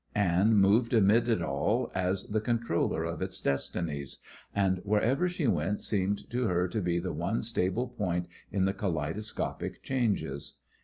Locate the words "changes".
9.83-10.57